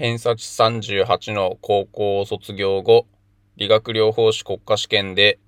[0.00, 3.06] 偏差値38の高校を卒業後、
[3.56, 5.38] 理学療法士国家試験で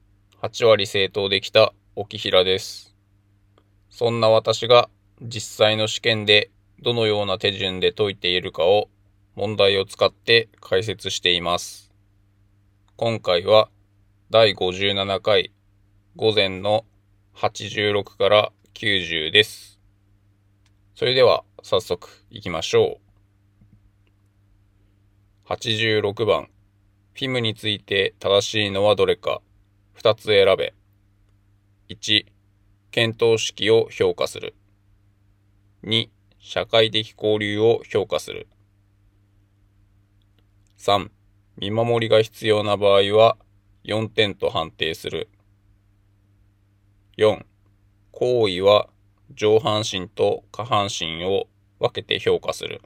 [0.43, 2.95] 8割正答できた沖平です。
[3.89, 4.91] そんな私が
[5.23, 6.51] 実際の試験で
[6.83, 8.91] どのような手順で解いているかを
[9.37, 11.91] 問題を使って解説しています。
[12.97, 13.71] 今回は
[14.29, 15.51] 第57回
[16.15, 16.85] 午前の
[17.37, 19.81] 86から90です。
[20.95, 23.12] それでは早速行きましょう。
[25.55, 26.49] 86番。
[27.13, 29.43] フィムについて正しいのはどれか。
[30.01, 30.73] 2つ選べ。
[31.91, 32.25] 1、
[32.91, 34.55] 検討式を評価する。
[35.85, 38.49] 2、社会的交流を評価する。
[40.79, 41.11] 3、
[41.59, 43.37] 見守りが必要な場合は
[43.85, 45.29] 4点と判定する。
[47.19, 47.45] 4、
[48.11, 48.89] 行為は
[49.35, 51.47] 上半身と下半身を
[51.79, 52.81] 分けて評価する。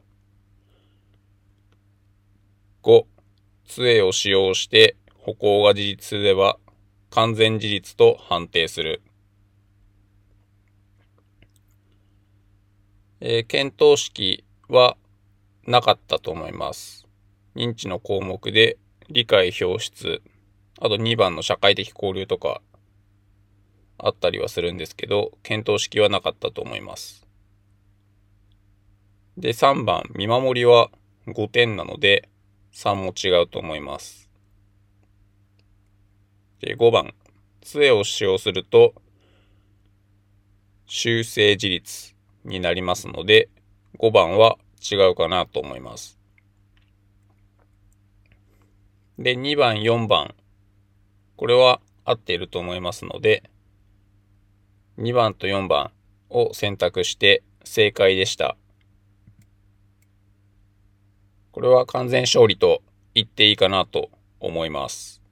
[2.86, 3.04] 5、
[3.64, 6.56] 杖を使用して歩行が事実すれば
[7.10, 9.02] 完全事実と判定する。
[13.18, 14.96] えー、検討式は
[15.66, 17.08] なかったと思います。
[17.56, 20.22] 認知の項目で理解表出、
[20.78, 22.62] あと2番の社会的交流とか
[23.98, 27.26] あったりはするんですけど、検討式はなかったと思います。
[29.36, 30.90] で、3番、見守りは
[31.26, 32.28] 5点なので、
[32.76, 34.28] 3も違うと思います。
[36.60, 37.14] で、5番、
[37.62, 38.92] 杖を使用すると、
[40.86, 43.48] 修正自立になりますので、
[43.98, 46.18] 5番は違うかなと思います。
[49.18, 50.34] で、2番、4番。
[51.36, 53.42] これは合っていると思いますので、
[54.98, 55.92] 2番と4番
[56.28, 58.54] を選択して正解でした。
[61.56, 62.82] これは完全勝利と
[63.14, 65.22] 言っていいかなと思います。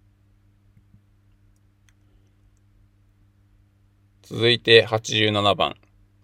[4.22, 5.76] 続いて87番。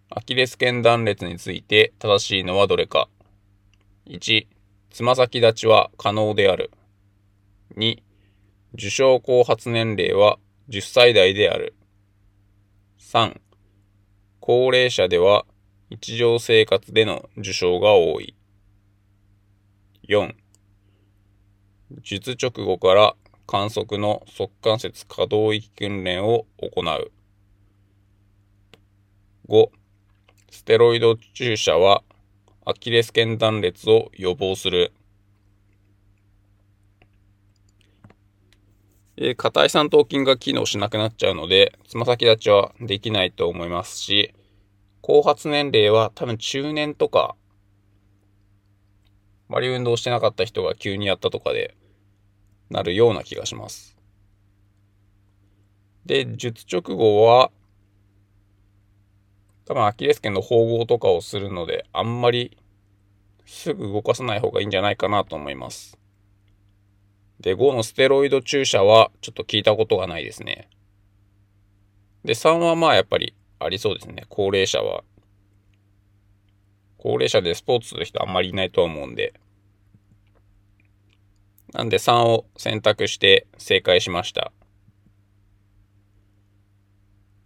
[0.09, 3.10] アキレス腱断裂について正しいのはどれか。
[4.06, 4.47] 1、
[4.89, 6.71] つま先立ちは可能である。
[7.77, 7.99] 2、
[8.72, 10.39] 受賞後発年齢は
[10.71, 11.75] 10歳代である。
[12.99, 13.39] 3、
[14.41, 15.44] 高齢者では
[15.91, 18.34] 日常生活での受賞が多い。
[20.10, 20.34] 4、
[22.03, 23.15] 術直後から
[23.47, 27.12] 観測の側関節可動域訓練を行う。
[29.48, 29.69] 5、
[30.50, 32.03] ステロイド注射は
[32.66, 34.93] アキレス腱断裂を予防する。
[39.16, 44.34] えー、硬い三頭筋が機能しなくなっちゃうので、つま先立ちはできないと思いますし、
[45.03, 47.37] 後発年齢は多分中年とか、
[49.50, 51.75] あまり運動してなかった人が急にやったとかで、
[52.71, 53.97] なるような気がします。
[56.06, 57.50] で、術直後は、
[59.65, 62.56] 多分アキレス腱の縫合とかをするので、あんまり
[63.44, 65.99] すぐ動かさない方がいいんじゃないかなと思います。
[67.41, 70.71] で、5のステロイド注射はちょっと聞いたことがないですね。
[72.25, 74.27] で、3はまあやっぱりありそうですね。
[74.28, 75.03] 高齢者は。
[77.03, 79.33] 高齢者でスポーツする人あんまりいないと思うんで。
[81.72, 84.53] なんで3を選択して正解しました。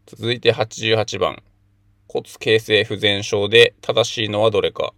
[0.06, 1.42] 続いて88番。
[2.08, 4.92] 骨形成不全症で正しいのはどれか。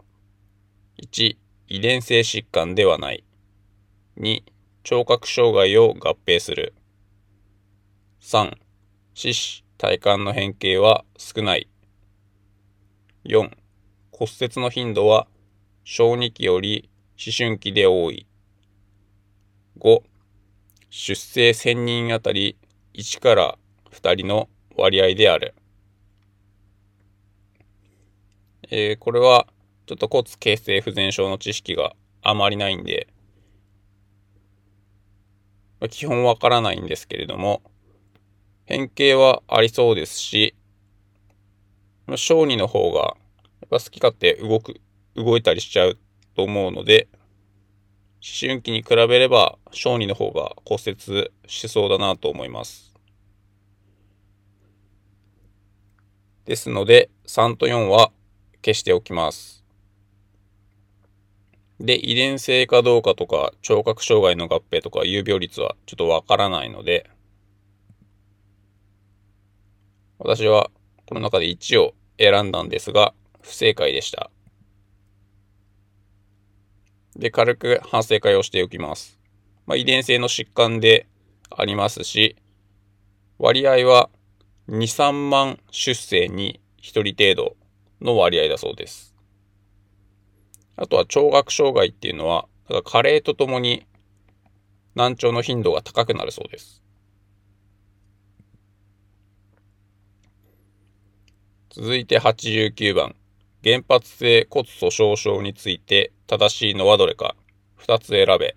[1.03, 1.37] 1、
[1.69, 3.25] 遺伝性疾患ではない。
[4.19, 4.43] 2、
[4.84, 6.75] 聴覚障害を合併する。
[8.22, 8.56] 3、
[9.12, 11.69] 四肢、体幹の変形は少ない。
[13.27, 13.50] 4、
[14.19, 15.27] 骨折の頻度は
[15.84, 16.88] 小児期より
[17.22, 18.27] 思春期で多い。
[19.78, 20.00] 5、
[20.88, 22.56] 出生1000人あたり
[22.94, 23.59] 1から
[23.93, 25.54] 2人の割合である。
[28.71, 29.47] えー、これは
[29.84, 33.09] ちょっと骨形成不全症の知識があまりないんで、
[35.91, 37.60] 基本わからないんですけれども、
[38.65, 40.54] 変形はありそうですし、
[42.16, 43.15] 小児の方が、
[43.71, 44.80] 好き勝手動く、
[45.15, 45.98] 動いたりしちゃう
[46.34, 47.09] と思うので、
[48.22, 52.95] 思春期に比べれば小児の方が骨折しそうだなと思います。
[56.45, 58.13] ですので、3と4は
[58.65, 59.65] 消しておきます。
[61.80, 67.10] で、遺伝性かどうかとか、聴覚障害の合併とか、有病率はちょっとわからないので、
[70.19, 70.71] 私は
[71.04, 73.12] この中で1を選んだんですが、
[73.47, 74.31] 不正解でした。
[77.15, 79.19] で、軽く反省会をしておきます。
[79.66, 81.07] まあ、遺伝性の疾患で
[81.51, 82.37] ありますし、
[83.39, 84.10] 割合は
[84.69, 87.57] 2、3万出生に1人程度
[88.01, 89.15] の割合だそうです。
[90.75, 93.87] あとは聴覚障害っていうのは、だ加齢とともに
[94.97, 96.83] 難聴の頻度が高くなるそうです。
[101.71, 103.15] 続いて89番。
[103.66, 107.34] 原発性骨粗鬆症について正しいのはどれか。
[107.80, 108.54] 2つ選べ。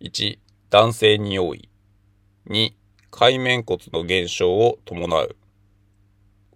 [0.00, 0.38] 1、
[0.70, 1.68] 男性に多い。
[2.48, 2.74] 2、
[3.10, 5.34] 海面骨の減少を伴う。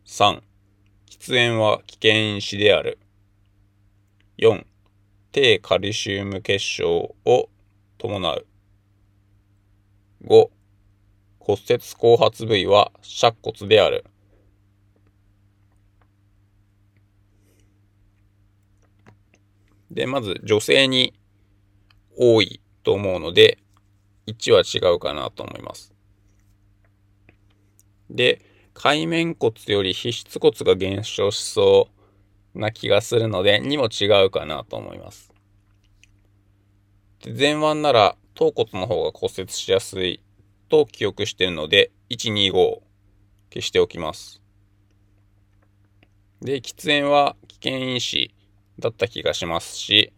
[0.07, 0.41] 3、
[1.11, 3.01] 喫煙は危険因子である。
[4.39, 4.65] 4、
[5.33, 7.49] 低カルシウム結晶を
[7.99, 8.47] 伴う。
[10.25, 10.49] 5、
[11.41, 14.05] 骨折後発部位は尺骨である。
[19.91, 21.15] で、まず女性に
[22.17, 23.59] 多いと思うので、
[24.27, 25.93] 1は違うかなと思います。
[28.09, 28.45] で、
[28.75, 31.89] 海面骨より皮質骨が減少しそ
[32.55, 35.33] うな気がするので、2も違うかなと思います。
[37.23, 40.23] で前腕なら頭骨の方が骨折しやすい
[40.71, 42.55] と記憶してるので、1、2、5
[43.53, 44.41] 消しておきます。
[46.41, 48.33] で、喫煙は危険因子
[48.81, 50.13] だった気がしますし、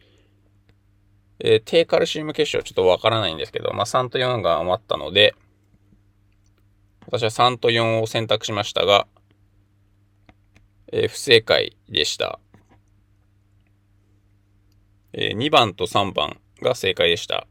[1.41, 5.35] えー、低カルシウム結晶ちょっとわからないんですけど、まあ、3と4が余ったので、
[7.07, 9.07] 私は3と4を選択しましたが、
[10.93, 12.39] えー、不正解でした。
[15.13, 17.47] えー、2番と3番が正解でした。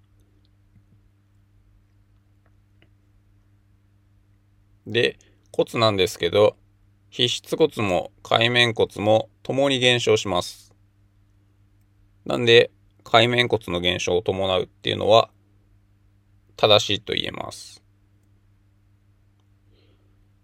[4.87, 5.19] で、
[5.51, 6.55] 骨なんですけど、
[7.09, 10.70] 皮質骨も海面骨も共に減少します。
[12.25, 12.71] なんで、
[13.03, 15.29] 海面骨の減少を伴うっていうのは、
[16.55, 17.83] 正しいと言えます。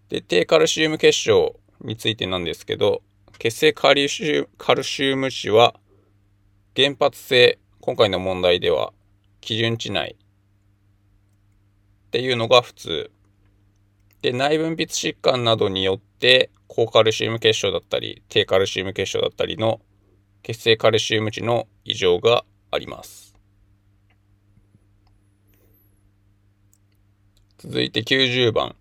[0.08, 3.02] で、低カルシウム結晶についてなんですけど、
[3.38, 5.74] 血清カルシウカルシウム値は、
[6.74, 8.92] 原発性、今回の問題では、
[9.40, 10.16] 基準値内
[12.08, 13.10] っていうのが普通。
[14.22, 19.80] で、内分泌疾患などによって、高カルシウム結晶だったり、低カルシウム結晶だったりの
[20.42, 23.34] 血清カルシウム値の異常があります。
[27.58, 28.76] 続いて90番。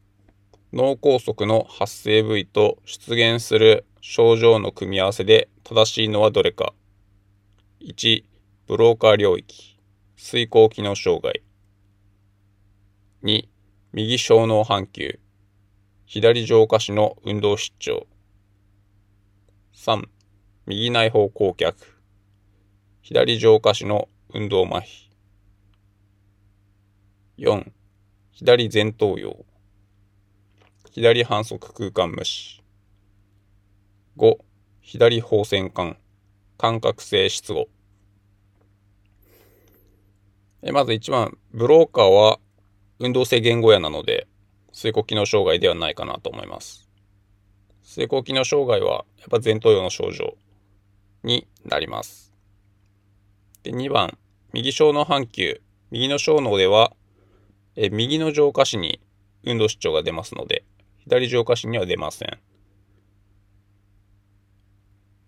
[0.73, 6.73] 脳梗塞の発生部位と出現する症状の組み合わせで正しいのはどれか。
[7.81, 8.23] 1、
[8.67, 9.79] ブローカー領域、
[10.15, 11.41] 水行機能障害。
[13.23, 13.47] 2、
[13.93, 15.19] 右小脳半球、
[16.05, 18.07] 左上下肢の運動失調。
[19.73, 20.03] 3、
[20.69, 21.77] 右内方向脚、
[23.01, 25.07] 左上下肢の運動麻痺。
[27.37, 27.71] 4、
[28.33, 29.45] 左前頭葉、
[30.91, 32.61] 左反則空間無視。
[34.17, 34.39] 5、
[34.81, 35.95] 左方線管、
[36.57, 37.69] 感覚性失語。
[40.63, 42.39] えまず1番、ブローカーは
[42.99, 44.27] 運動性言語野なので、
[44.73, 46.89] 水呼機能障害ではないかなと思います。
[47.83, 50.35] 水行機能障害はやっぱ前頭葉の症状
[51.27, 52.33] になります。
[53.63, 54.17] で2番、
[54.53, 55.61] 右小脳半球。
[55.91, 56.93] 右の小脳では、
[57.75, 58.99] え右の上下肢に
[59.43, 60.63] 運動失調が出ますので、
[60.99, 62.39] 左上下肢には出ません。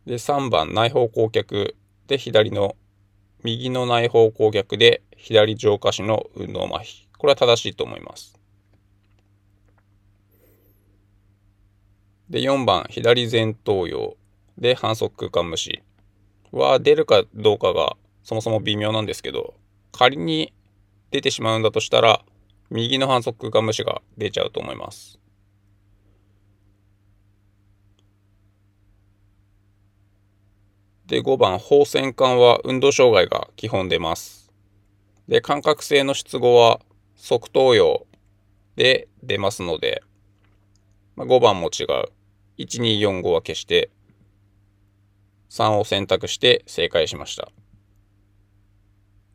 [0.05, 1.75] で、3番、内方向脚
[2.07, 2.75] で左の、
[3.43, 7.07] 右の内方向脚で左上下肢の運動麻痺。
[7.17, 8.39] これは正しいと思います。
[12.29, 14.17] で、4番、左前頭葉
[14.57, 15.83] で反則空間無視
[16.51, 19.55] は出るかどうかがそもそも微妙なんですけど、
[19.91, 20.53] 仮に
[21.11, 22.23] 出てしまうんだとしたら、
[22.69, 25.19] 右の反則空間無視が出ちゃうと思います。
[31.07, 34.51] で、5番、放線管は運動障害が基本出ます。
[35.27, 36.79] で、感覚性の出語は
[37.15, 38.05] 側頭葉
[38.75, 40.03] で出ますので、
[41.15, 41.87] まあ、5番も違う。
[42.59, 43.89] 1、2、4、5は消して
[45.49, 47.51] 3を選択して正解しました。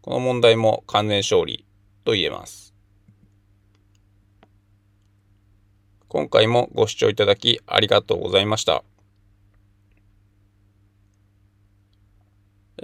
[0.01, 1.65] この問題も完全勝利
[2.05, 2.75] と言えます。
[6.09, 8.85] 今回もご視聴いただきありがとうございました。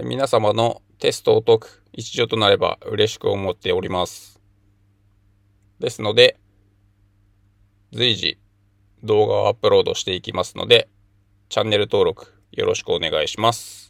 [0.02, 4.40] 皆様のテストを解く一助となれば嬉しく思っております。
[5.78, 6.38] ですので、
[7.92, 8.38] 随時
[9.04, 10.88] 動画をアップロードしていきますので、
[11.48, 13.89] チャンネル登録よろしくお願いします。